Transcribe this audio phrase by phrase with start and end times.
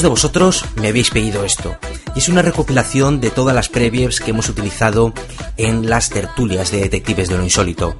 [0.00, 1.76] Muchos de vosotros me habéis pedido esto,
[2.16, 5.12] y es una recopilación de todas las previews que hemos utilizado
[5.58, 7.96] en las tertulias de Detectives de lo Insólito.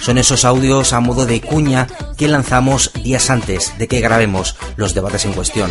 [0.00, 4.94] Son esos audios a modo de cuña que lanzamos días antes de que grabemos los
[4.94, 5.70] debates en cuestión.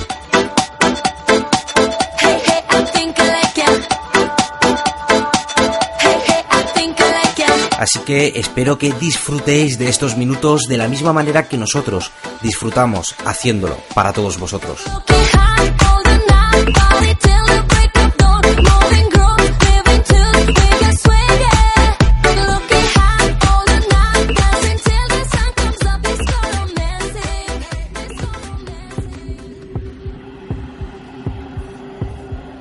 [7.80, 12.12] Así que espero que disfrutéis de estos minutos de la misma manera que nosotros
[12.44, 14.84] disfrutamos haciéndolo para todos vosotros.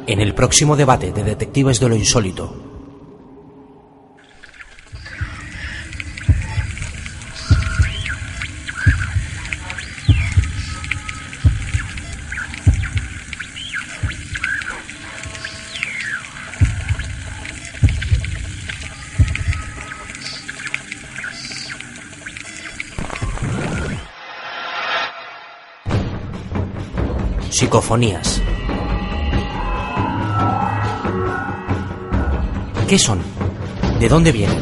[0.07, 2.55] En el próximo debate de Detectives de lo Insólito,
[27.49, 28.44] psicofonías.
[32.89, 33.21] ¿Qué son?
[33.99, 34.59] ¿De dónde vienen?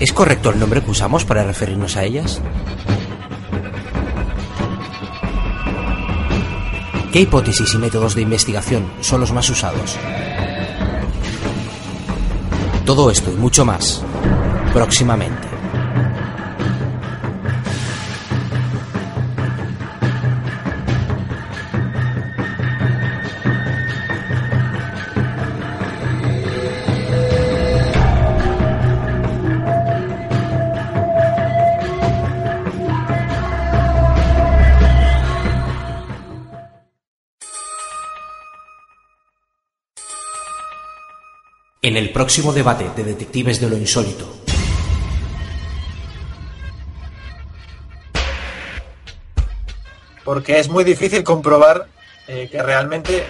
[0.00, 2.40] ¿Es correcto el nombre que usamos para referirnos a ellas?
[7.12, 9.96] ¿Qué hipótesis y métodos de investigación son los más usados?
[12.84, 14.02] Todo esto y mucho más
[14.72, 15.49] próximamente.
[41.90, 44.24] En el próximo debate de Detectives de lo Insólito.
[50.24, 51.88] Porque es muy difícil comprobar
[52.28, 53.24] eh, que realmente eh,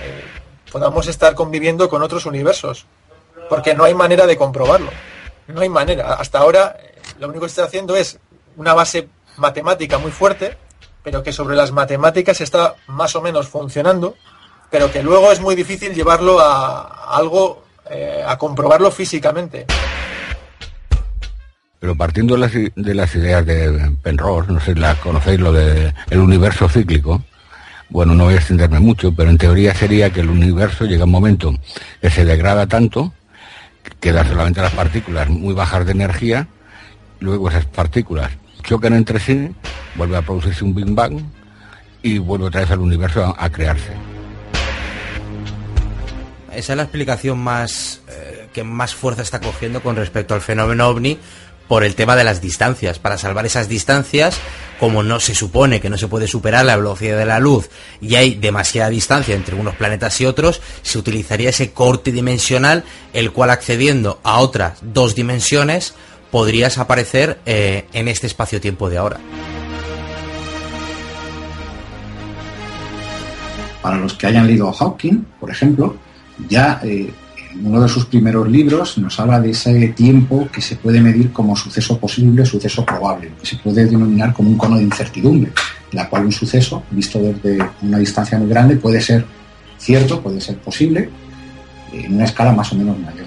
[0.71, 2.85] podamos estar conviviendo con otros universos.
[3.49, 4.91] Porque no hay manera de comprobarlo.
[5.47, 6.13] No hay manera.
[6.15, 8.19] Hasta ahora eh, lo único que está haciendo es
[8.57, 10.59] una base matemática muy fuerte,
[11.03, 14.17] pero que sobre las matemáticas está más o menos funcionando,
[14.71, 17.70] pero que luego es muy difícil llevarlo a algo
[18.27, 19.67] a comprobarlo físicamente.
[21.81, 25.53] Pero partiendo de las, de las ideas de Penrose, no sé si la conocéis, lo
[25.53, 27.23] del universo cíclico,
[27.89, 31.11] bueno, no voy a extenderme mucho, pero en teoría sería que el universo llega un
[31.11, 31.55] momento
[32.01, 33.13] que se degrada tanto,
[33.99, 36.49] que da solamente las partículas muy bajas de energía,
[37.19, 38.31] luego esas partículas
[38.63, 39.51] chocan entre sí,
[39.97, 41.19] vuelve a producirse un Big Bang
[42.03, 43.93] y vuelve otra vez al universo a crearse.
[46.53, 50.89] Esa es la explicación más eh, que más fuerza está cogiendo con respecto al fenómeno
[50.89, 51.19] ovni
[51.69, 52.99] por el tema de las distancias.
[52.99, 54.41] Para salvar esas distancias,
[54.81, 58.17] como no se supone que no se puede superar la velocidad de la luz y
[58.17, 63.51] hay demasiada distancia entre unos planetas y otros, se utilizaría ese corte dimensional, el cual
[63.51, 65.95] accediendo a otras dos dimensiones
[66.33, 69.21] podrías aparecer eh, en este espacio-tiempo de ahora.
[73.81, 75.97] Para los que hayan leído Hawking, por ejemplo,
[76.49, 77.13] ya eh,
[77.53, 81.33] en uno de sus primeros libros nos habla de ese tiempo que se puede medir
[81.33, 85.51] como suceso posible, suceso probable, que se puede denominar como un cono de incertidumbre,
[85.91, 89.25] en la cual un suceso, visto desde una distancia muy grande, puede ser
[89.79, 91.11] cierto, puede ser posible,
[91.93, 93.27] en una escala más o menos mayor.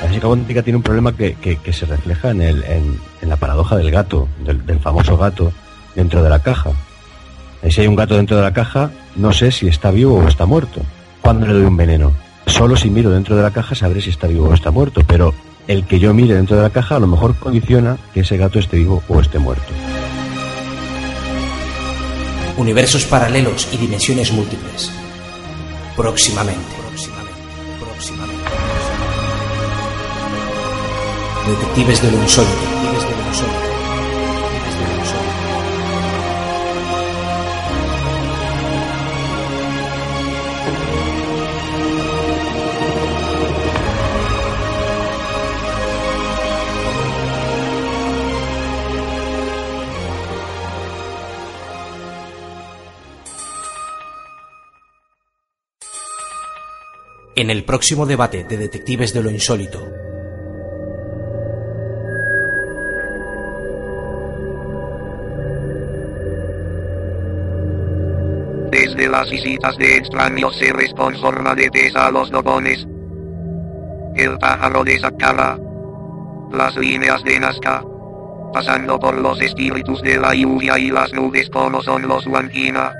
[0.00, 4.78] La física cuántica tiene un problema que, se refleja en, la paradoja del gato, del
[4.78, 5.52] famoso gato
[5.96, 6.70] dentro de la caja
[7.70, 10.46] si hay un gato dentro de la caja, no sé si está vivo o está
[10.46, 10.82] muerto.
[11.20, 12.12] ¿Cuándo le doy un veneno?
[12.46, 15.34] Solo si miro dentro de la caja sabré si está vivo o está muerto, pero
[15.68, 18.58] el que yo mire dentro de la caja a lo mejor condiciona que ese gato
[18.58, 19.72] esté vivo o esté muerto.
[22.56, 24.90] Universos paralelos y dimensiones múltiples.
[25.96, 26.60] Próximamente.
[26.88, 27.40] Próximamente.
[27.80, 28.42] Próximamente.
[31.48, 32.52] Detectives de lo insólito.
[32.54, 33.01] Detectives de lo insólito.
[57.34, 59.88] en el próximo debate de Detectives de lo Insólito.
[68.70, 72.86] Desde las visitas de extraños se responsorna de tesa a los dogones.
[74.16, 75.58] El pájaro de Sakara.
[76.52, 77.82] Las líneas de Nazca.
[78.52, 82.92] Pasando por los espíritus de la lluvia y las nubes como son los Wangina.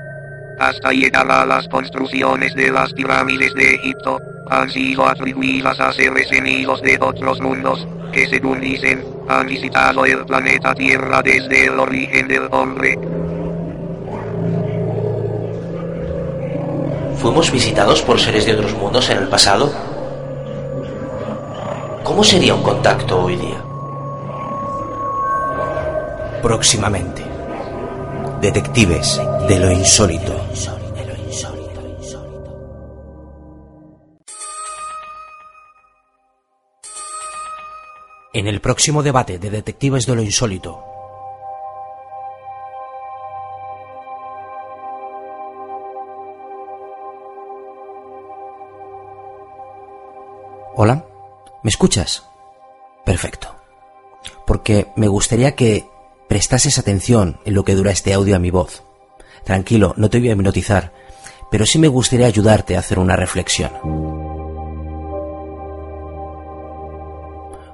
[0.59, 4.19] Hasta llegar a las construcciones de las pirámides de Egipto.
[4.49, 10.25] Han sido atribuidas a seres enemigos de otros mundos, que según dicen, han visitado el
[10.25, 12.97] planeta Tierra desde el origen del hombre.
[17.17, 19.71] ¿Fuimos visitados por seres de otros mundos en el pasado?
[22.03, 23.63] ¿Cómo sería un contacto hoy día?
[26.41, 27.23] Próximamente.
[28.41, 30.42] Detectives de lo insólito.
[38.35, 40.83] En el próximo debate de Detectives de lo insólito.
[50.75, 51.05] Hola,
[51.61, 52.27] ¿me escuchas?
[53.05, 53.55] Perfecto.
[54.47, 55.87] Porque me gustaría que
[56.27, 58.81] prestases atención en lo que dura este audio a mi voz.
[59.43, 60.91] Tranquilo, no te voy a hipnotizar,
[61.51, 63.71] pero sí me gustaría ayudarte a hacer una reflexión.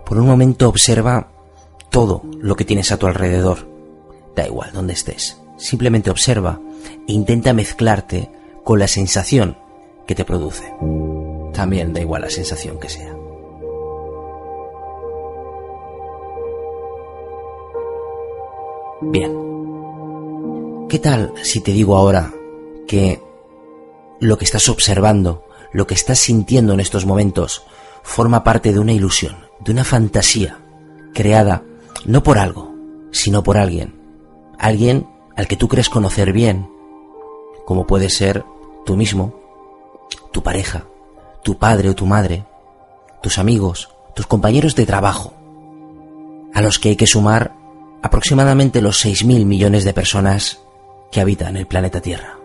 [0.09, 1.29] Por un momento observa
[1.91, 3.69] todo lo que tienes a tu alrededor.
[4.35, 5.39] Da igual donde estés.
[5.55, 6.59] Simplemente observa
[7.07, 8.31] e intenta mezclarte
[8.63, 9.55] con la sensación
[10.07, 10.73] que te produce.
[11.53, 13.15] También da igual la sensación que sea.
[19.01, 20.87] Bien.
[20.89, 22.33] ¿Qué tal si te digo ahora
[22.87, 23.21] que
[24.19, 27.61] lo que estás observando, lo que estás sintiendo en estos momentos,
[28.01, 30.57] forma parte de una ilusión, de una fantasía
[31.13, 31.63] creada
[32.05, 32.73] no por algo,
[33.11, 33.99] sino por alguien.
[34.57, 36.69] Alguien al que tú crees conocer bien,
[37.65, 38.43] como puede ser
[38.85, 39.39] tú mismo,
[40.31, 40.85] tu pareja,
[41.43, 42.45] tu padre o tu madre,
[43.21, 45.33] tus amigos, tus compañeros de trabajo,
[46.53, 47.53] a los que hay que sumar
[48.01, 50.59] aproximadamente los 6.000 millones de personas
[51.11, 52.37] que habitan el planeta Tierra.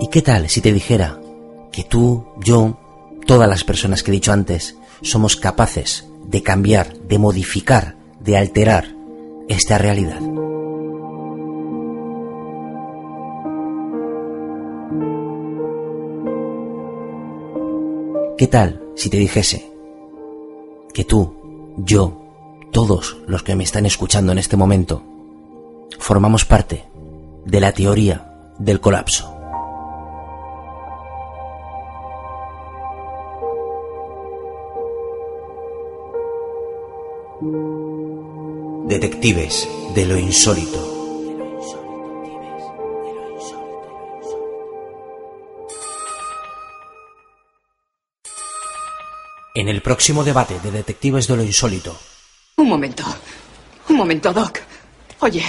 [0.00, 1.18] ¿Y qué tal si te dijera
[1.72, 2.76] que tú, yo,
[3.28, 8.86] todas las personas que he dicho antes, somos capaces de cambiar, de modificar, de alterar
[9.50, 10.18] esta realidad?
[18.38, 19.70] ¿Qué tal si te dijese
[20.94, 22.24] que tú, yo,
[22.72, 25.02] todos los que me están escuchando en este momento,
[25.98, 26.86] formamos parte
[27.44, 29.37] de la teoría del colapso?
[38.88, 40.80] Detectives de lo insólito.
[49.54, 51.96] En el próximo debate de Detectives de lo insólito.
[52.56, 53.04] Un momento.
[53.88, 54.58] Un momento, Doc.
[55.20, 55.42] Oye,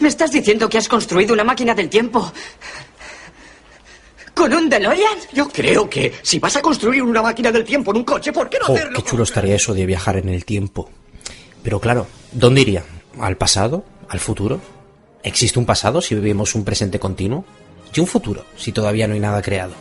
[0.00, 2.32] ¿me estás diciendo que has construido una máquina del tiempo?
[4.34, 5.18] ¿Con un DeLorean?
[5.32, 8.48] Yo creo que si vas a construir una máquina del tiempo en un coche, ¿por
[8.50, 8.96] qué no Oh, hacerlo?
[9.02, 10.90] qué chulo estaría eso de viajar en el tiempo.
[11.66, 12.84] Pero claro, ¿dónde iría?
[13.18, 13.84] ¿Al pasado?
[14.08, 14.60] ¿Al futuro?
[15.24, 17.44] ¿Existe un pasado si vivimos un presente continuo?
[17.92, 19.74] ¿Y un futuro si todavía no hay nada creado?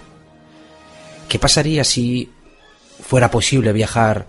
[1.30, 2.32] ¿Qué pasaría si
[3.04, 4.25] fuera posible viajar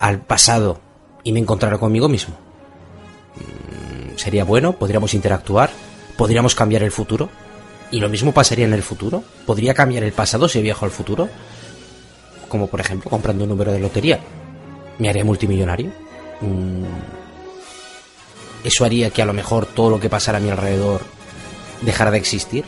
[0.00, 0.80] al pasado
[1.22, 2.34] y me encontrara conmigo mismo?
[3.36, 4.72] Mm, ¿Sería bueno?
[4.72, 5.70] ¿Podríamos interactuar?
[6.16, 7.28] ¿Podríamos cambiar el futuro?
[7.92, 9.22] ¿Y lo mismo pasaría en el futuro?
[9.46, 11.28] ¿Podría cambiar el pasado si viajo al futuro?
[12.48, 14.18] Como por ejemplo comprando un número de lotería.
[14.98, 16.05] ¿Me haría multimillonario?
[16.40, 16.84] Mm,
[18.64, 21.02] ¿Eso haría que a lo mejor todo lo que pasara a mi alrededor
[21.82, 22.64] dejara de existir?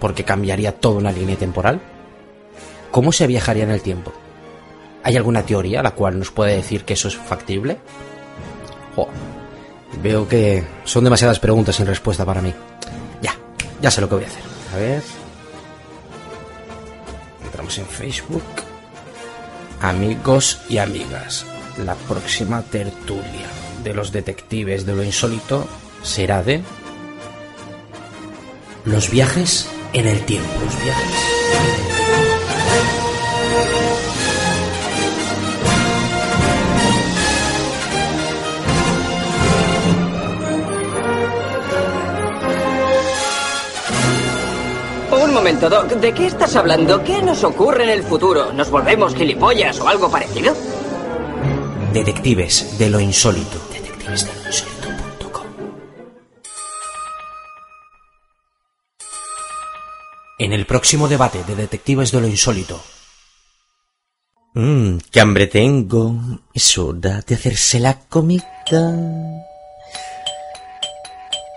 [0.00, 1.80] Porque cambiaría toda una línea temporal.
[2.90, 4.12] ¿Cómo se viajaría en el tiempo?
[5.02, 7.78] ¿Hay alguna teoría la cual nos puede decir que eso es factible?
[10.02, 12.52] Veo que son demasiadas preguntas sin respuesta para mí.
[13.22, 13.34] Ya,
[13.80, 14.42] ya sé lo que voy a hacer.
[14.74, 15.02] A ver.
[17.44, 18.42] Entramos en Facebook.
[19.80, 21.44] Amigos y amigas,
[21.84, 23.48] la próxima tertulia
[23.84, 25.66] de los detectives de lo insólito
[26.02, 26.62] será de
[28.84, 30.48] los viajes en el tiempo.
[30.64, 31.36] Los viajes.
[45.12, 45.88] Un momento, Doc.
[45.88, 47.02] ¿De qué estás hablando?
[47.02, 48.52] ¿Qué nos ocurre en el futuro?
[48.52, 50.54] ¿Nos volvemos gilipollas o algo parecido?
[51.96, 53.58] Detectives de lo Insólito.
[53.72, 54.50] Detectives de lo
[60.38, 62.82] En el próximo debate de Detectives de lo Insólito.
[64.52, 66.14] Mmm, qué hambre tengo.
[66.52, 68.44] Es hora de hacerse la comida.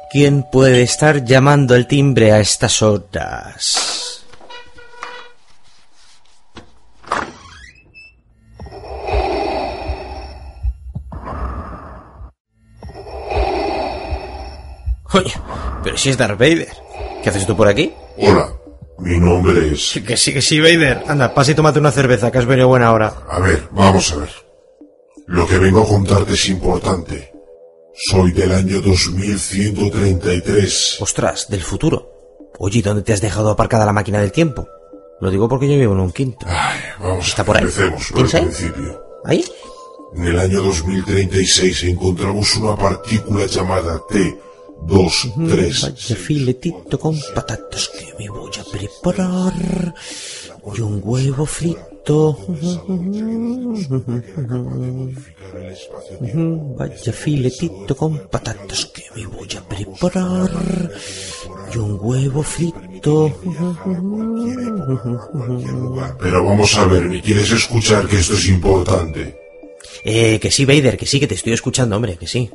[0.10, 3.99] ¿Quién puede estar llamando el timbre a estas horas?
[15.12, 15.34] Coño,
[15.84, 16.70] pero si es Darth Vader.
[17.24, 17.94] ¿Qué haces tú por aquí?
[18.18, 18.50] Hola,
[19.00, 20.00] mi nombre es...
[20.06, 21.04] Que sí, que sí, Vader.
[21.08, 23.14] Anda, pasa y tómate una cerveza, que has venido buena hora.
[23.30, 24.30] A ver, vamos a ver.
[25.28, 27.32] Lo que vengo a contarte es importante.
[27.94, 30.98] Soy del año 2133.
[31.02, 32.12] Ostras, del futuro.
[32.60, 34.68] Oye, ¿y ¿dónde te has dejado aparcada la máquina del tiempo?
[35.22, 36.46] Lo digo porque yo vivo en un quinto.
[36.48, 37.64] Ay, vamos, Está por ahí.
[37.64, 38.42] empecemos por el ¿Tienes ahí?
[38.44, 39.04] principio.
[39.26, 39.46] ¿Ahí?
[40.16, 44.00] En el año 2036 encontramos una partícula llamada
[44.88, 45.82] T23.
[45.82, 49.94] Vaya filetito con patatas que me voy a preparar.
[50.76, 52.38] Y un huevo frito.
[56.78, 60.92] Vaya filetito con patatas que me voy a preparar.
[61.74, 63.32] Y un huevo frito.
[66.20, 69.38] Pero vamos a ver, ¿me quieres escuchar que esto es importante?
[70.04, 72.50] Eh, que sí, Vader, que sí, que te estoy escuchando, hombre, que sí.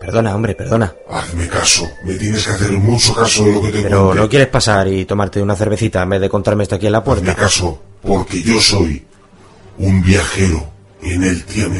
[0.00, 0.94] Perdona, hombre, perdona.
[1.10, 4.22] Hazme caso, me tienes que hacer mucho caso de lo que te Pero cuente.
[4.22, 6.98] no quieres pasar y tomarte una cervecita en vez de contarme esto aquí en la
[6.98, 7.34] Hazme puerta.
[7.34, 9.04] caso, porque yo soy
[9.78, 10.70] un viajero
[11.02, 11.78] en el tiempo.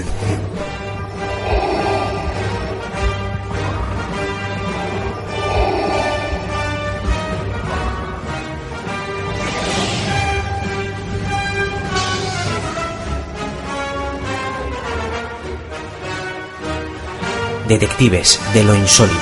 [17.68, 19.18] Detectives de lo insólito.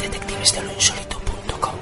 [0.00, 1.74] Detectivesdeloinsólito.com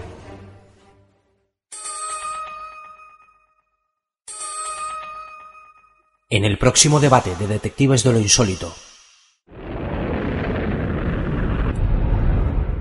[6.29, 8.75] En el próximo debate de Detectives de lo insólito.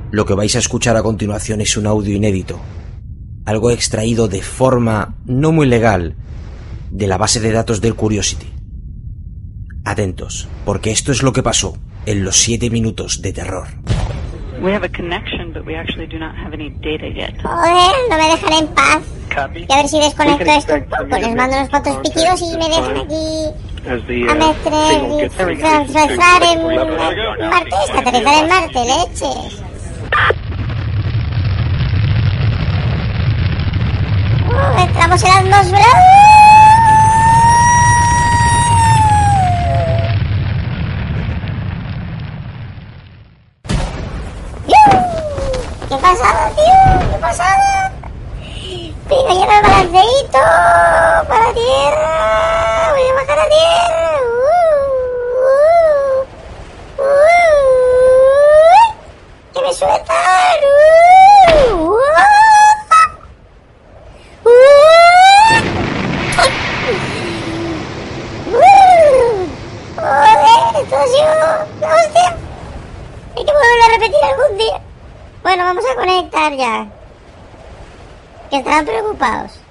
[0.10, 2.60] Lo que vais a escuchar a continuación es un audio inédito,
[3.46, 6.16] algo extraído de forma no muy legal
[6.90, 8.48] de la base de datos del Curiosity.
[9.84, 13.68] Atentos, porque esto es lo que pasó en los 7 minutos de terror.
[14.62, 17.34] We have a connection, but we actually do not have any data yet.
[17.42, 19.02] Joder, no me dejan en paz.
[19.56, 21.18] Y a ver si desconecto esto un poco.
[21.18, 24.74] Les mando unos cuantos pitidos y me dejan aquí a meter
[25.10, 26.68] y aterrizar en
[27.50, 27.76] Marte.
[27.98, 29.64] Aterrizar en Marte, leches.
[34.84, 35.86] Entramos en la atmósfera.
[45.90, 47.10] ¿Qué pasada, tío?
[47.12, 47.92] ¿Qué pasada?
[49.10, 50.40] Venga, lleva el balanceíto
[51.28, 52.92] para tierra.
[52.92, 54.20] Voy a bajar a tierra.
[55.34, 56.24] Uh,
[56.98, 57.14] uh, uh.
[59.54, 60.58] que me sueltan.
[61.58, 61.92] Uh, uh.
[61.94, 62.22] Uh.
[69.96, 70.38] Joder,
[70.82, 71.32] esto ha sido
[71.82, 72.30] la hostia.
[73.36, 74.78] Hay que volverlo a repetir algún día.
[75.52, 76.88] Bueno, vamos a conectar ya.
[78.50, 79.62] Que estaban preocupados.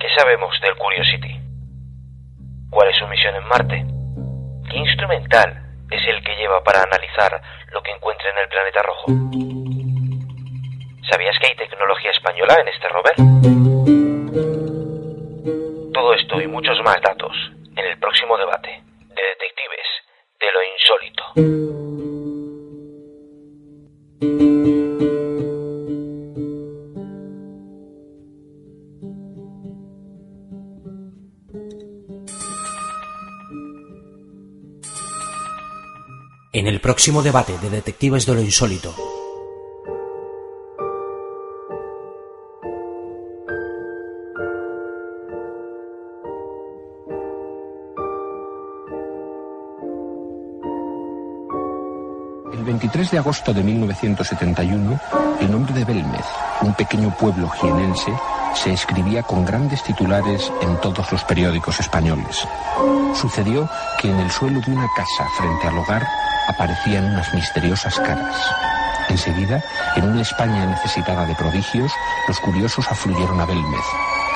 [0.00, 1.40] ¿Qué sabemos del Curiosity?
[2.68, 3.86] ¿Cuál es su misión en Marte?
[4.68, 9.12] ¿Qué instrumental es el que lleva para analizar lo que encuentra en el planeta rojo?
[11.08, 13.14] ¿Sabías que hay tecnología española en este rover?
[15.94, 17.32] Todo esto y muchos más datos
[17.76, 18.85] en el próximo debate
[36.56, 38.94] En el próximo debate de Detectives de lo insólito.
[52.54, 55.00] El 23 de agosto de 1971,
[55.40, 56.24] el nombre de Belmez,
[56.62, 58.14] un pequeño pueblo jienense,
[58.54, 62.48] se escribía con grandes titulares en todos los periódicos españoles.
[63.14, 63.68] Sucedió
[64.00, 68.36] que en el suelo de una casa frente al hogar aparecían unas misteriosas caras.
[69.08, 69.62] Enseguida,
[69.94, 71.92] en una España necesitada de prodigios,
[72.26, 73.84] los curiosos afluyeron a Belmez,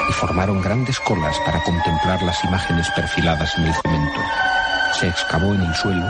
[0.08, 4.20] y formaron grandes colas para contemplar las imágenes perfiladas en el cemento.
[4.98, 6.06] Se excavó en el suelo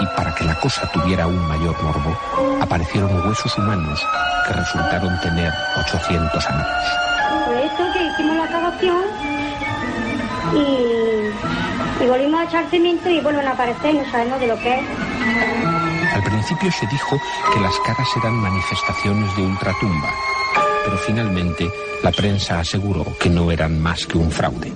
[0.00, 2.16] y para que la cosa tuviera un mayor morbo,
[2.60, 4.04] aparecieron huesos humanos
[4.46, 6.66] que resultaron tener 800 años.
[7.46, 9.04] Por eso que hicimos la excavación
[10.54, 14.74] y, y volvimos a echar cemento y vuelven a aparecer no sabemos de lo que
[14.74, 15.13] es.
[16.12, 17.20] Al principio se dijo
[17.52, 20.14] que las caras eran manifestaciones de ultratumba,
[20.84, 21.70] pero finalmente
[22.02, 24.72] la prensa aseguró que no eran más que un fraude.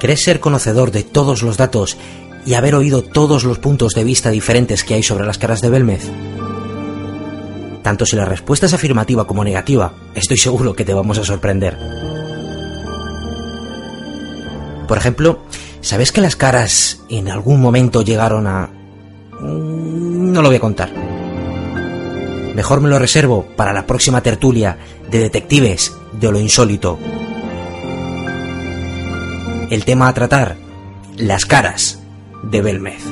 [0.00, 1.96] ¿Crees ser conocedor de todos los datos
[2.44, 5.70] y haber oído todos los puntos de vista diferentes que hay sobre las caras de
[5.70, 6.10] Belmez?
[7.82, 12.03] Tanto si la respuesta es afirmativa como negativa, estoy seguro que te vamos a sorprender.
[14.86, 15.38] Por ejemplo,
[15.80, 18.70] ¿sabes que las caras en algún momento llegaron a...
[19.40, 20.90] Mm, No lo voy a contar.
[22.54, 24.78] Mejor me lo reservo para la próxima tertulia
[25.10, 26.98] de detectives de lo insólito.
[29.70, 30.56] El tema a tratar,
[31.16, 32.00] las caras
[32.44, 33.02] de Belmez.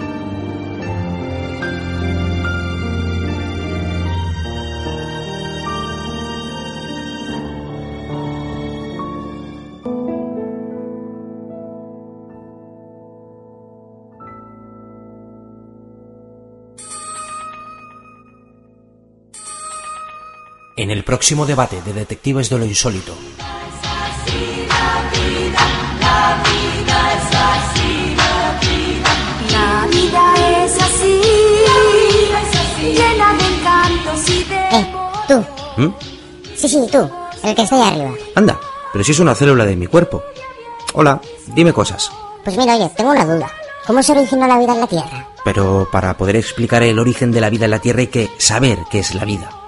[20.82, 23.14] En el próximo debate de Detectives de lo Insólito.
[29.52, 30.34] La vida
[30.64, 31.20] es así,
[32.82, 34.56] llena de encantos y de...
[34.56, 34.92] Eh,
[35.28, 35.44] tú.
[35.76, 35.94] ¿Mm?
[36.56, 37.08] Sí, sí, tú.
[37.44, 38.14] El que está ahí arriba.
[38.34, 38.58] Anda,
[38.92, 40.24] pero si es una célula de mi cuerpo.
[40.94, 41.20] Hola,
[41.54, 42.10] dime cosas.
[42.42, 43.48] Pues mira, oye, tengo una duda.
[43.86, 45.28] ¿Cómo se originó la vida en la Tierra?
[45.44, 48.80] Pero para poder explicar el origen de la vida en la Tierra hay que saber
[48.90, 49.61] qué es la vida.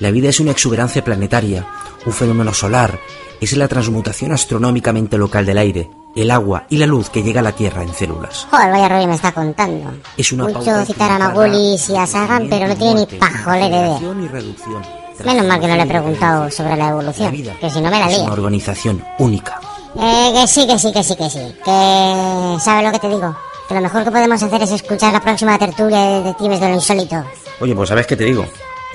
[0.00, 1.66] La vida es una exuberancia planetaria,
[2.06, 2.98] un fenómeno solar,
[3.40, 7.42] es la transmutación astronómicamente local del aire, el agua y la luz que llega a
[7.42, 8.46] la Tierra en células.
[8.50, 9.90] Joder, vaya rollo me está contando.
[10.16, 13.66] Es una Mucho pauta citar a Magulis y a Sagan, pero no tiene ni pajolera
[13.66, 13.98] idea.
[15.24, 18.06] Menos mal que no le he preguntado sobre la evolución, que si no me la
[18.06, 18.24] Es lío.
[18.24, 19.60] una organización única.
[19.98, 21.40] Eh, que sí, que sí, que sí, que sí.
[21.64, 22.56] Que...
[22.60, 23.36] ¿Sabes lo que te digo?
[23.66, 26.74] Que lo mejor que podemos hacer es escuchar la próxima tertulia de Detectives de lo
[26.74, 27.24] Insólito.
[27.60, 28.46] Oye, pues sabes qué te digo,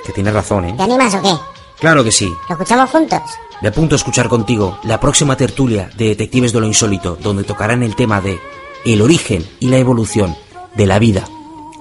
[0.06, 0.74] que tienes razón, ¿eh?
[0.76, 1.34] ¿Te animas o qué?
[1.80, 2.34] Claro que sí.
[2.50, 3.22] ¿Lo escuchamos juntos?
[3.62, 7.84] Me apunto a escuchar contigo la próxima tertulia de Detectives de lo Insólito, donde tocarán
[7.84, 8.40] el tema de
[8.86, 10.36] el origen y la evolución
[10.76, 11.24] de la vida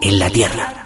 [0.01, 0.85] en la Tierra.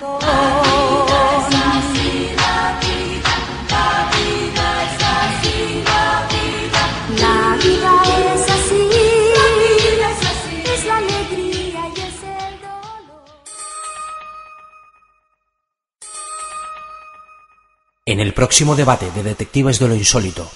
[18.16, 20.50] En el próximo debate de Detectives de lo Insólito.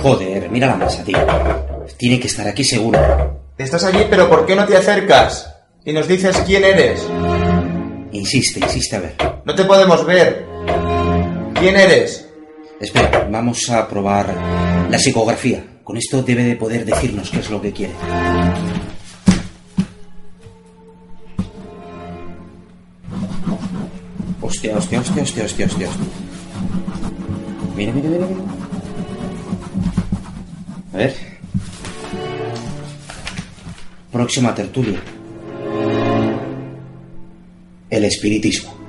[0.00, 1.18] Joder, mira la masa, tío.
[1.98, 2.98] Tiene que estar aquí seguro.
[3.58, 5.54] Estás allí, pero ¿por qué no te acercas?
[5.84, 7.06] Y nos dices quién eres.
[8.12, 9.16] Insiste, insiste, a ver.
[9.44, 10.49] No te podemos ver.
[11.60, 12.26] ¿Quién eres?
[12.80, 14.34] Espera, vamos a probar
[14.90, 15.62] la psicografía.
[15.84, 17.92] Con esto debe de poder decirnos qué es lo que quiere.
[24.40, 25.88] Hostia, hostia, hostia, hostia, hostia, hostia.
[27.76, 28.40] Mira, mira, mira, mira.
[30.94, 31.14] A ver.
[34.10, 34.98] Próxima tertulia.
[37.90, 38.79] El espiritismo.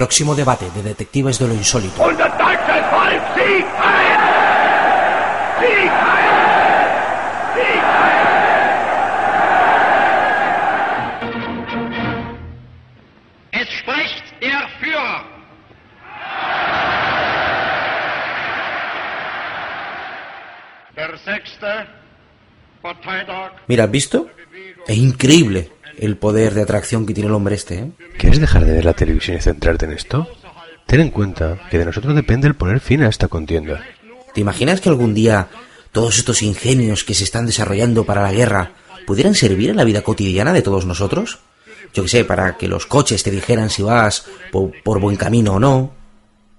[0.00, 2.02] Próximo debate de Detectives de lo Insólito.
[23.68, 24.30] Mira, ¿has visto?
[24.88, 27.90] Es increíble el poder de atracción que tiene el hombre este, ¿eh?
[28.18, 30.26] ¿Quieres dejar de ver la televisión y centrarte en esto?
[30.86, 33.84] Ten en cuenta que de nosotros depende el poner fin a esta contienda.
[34.34, 35.48] ¿Te imaginas que algún día
[35.92, 38.72] todos estos ingenios que se están desarrollando para la guerra
[39.06, 41.38] pudieran servir en la vida cotidiana de todos nosotros?
[41.94, 45.54] Yo que sé, para que los coches te dijeran si vas po- por, buen camino
[45.54, 45.92] o no,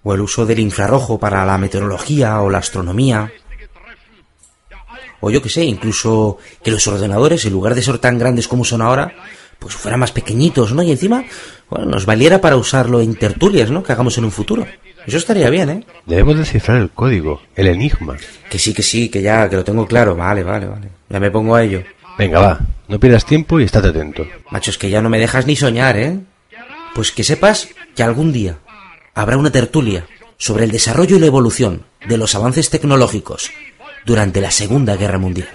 [0.04, 3.32] o el uso del infrarrojo para la meteorología o la astronomía.
[5.21, 8.65] O yo que sé, incluso que los ordenadores, en lugar de ser tan grandes como
[8.65, 9.13] son ahora,
[9.60, 10.81] pues fueran más pequeñitos, ¿no?
[10.81, 11.23] Y encima,
[11.69, 13.84] bueno, nos valiera para usarlo en tertulias, ¿no?
[13.84, 14.65] Que hagamos en un futuro.
[15.05, 15.86] Eso estaría bien, ¿eh?
[16.05, 18.17] Debemos descifrar el código, el enigma.
[18.49, 20.15] Que sí, que sí, que ya, que lo tengo claro.
[20.15, 20.89] Vale, vale, vale.
[21.10, 21.84] Ya me pongo a ello.
[22.17, 24.25] Venga, va, no pierdas tiempo y estate atento.
[24.49, 26.19] Macho, es que ya no me dejas ni soñar, ¿eh?
[26.93, 28.57] Pues que sepas que algún día
[29.13, 30.05] habrá una tertulia
[30.38, 33.51] sobre el desarrollo y la evolución de los avances tecnológicos
[34.06, 35.50] durante la Segunda Guerra Mundial.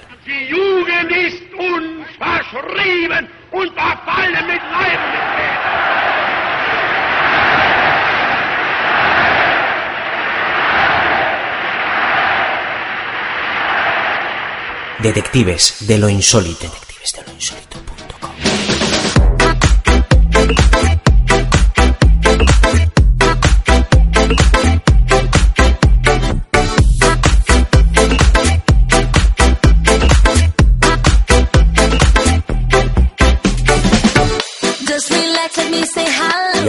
[14.99, 16.65] Detectives de lo insólito.
[16.65, 17.66] Detectives de lo insólito.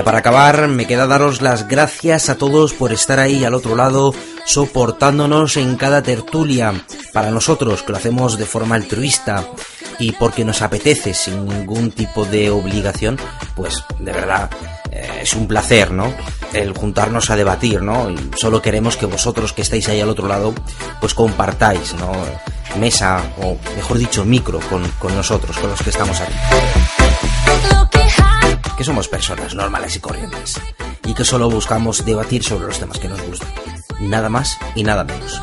[0.08, 4.16] Para acabar, me queda daros las gracias a todos por estar ahí al otro lado,
[4.46, 6.74] soportándonos en cada tertulia.
[7.12, 9.46] Para nosotros, que lo hacemos de forma altruista
[10.00, 13.18] y porque nos apetece sin ningún tipo de obligación,
[13.54, 14.50] pues de verdad
[14.94, 16.14] eh, es un placer, ¿no?
[16.54, 18.10] El juntarnos a debatir, ¿no?
[18.10, 20.54] Y solo queremos que vosotros que estáis ahí al otro lado,
[21.02, 22.14] pues compartáis, ¿no?
[22.80, 26.97] Mesa, o mejor dicho, micro con, con nosotros, con los que estamos aquí
[28.78, 30.62] que somos personas normales y corrientes
[31.04, 33.50] y que solo buscamos debatir sobre los temas que nos gustan.
[34.00, 35.42] Nada más y nada menos.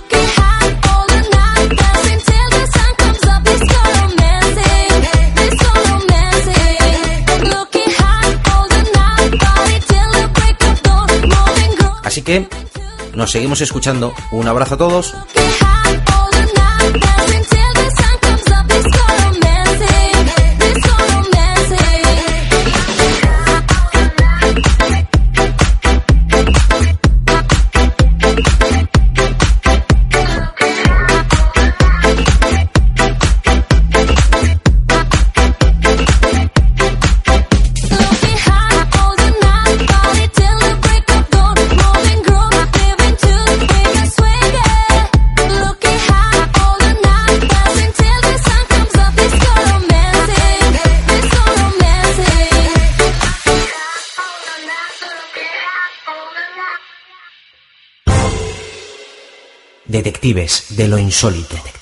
[12.04, 12.46] Así que
[13.14, 14.14] nos seguimos escuchando.
[14.30, 15.14] Un abrazo a todos.
[60.24, 61.73] De lo insólito.